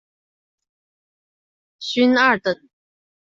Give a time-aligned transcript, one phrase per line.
[1.77, 2.59] 勋二等。